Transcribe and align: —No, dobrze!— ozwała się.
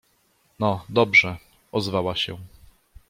—No, 0.59 0.85
dobrze!— 0.89 1.37
ozwała 1.71 2.15
się. 2.15 2.37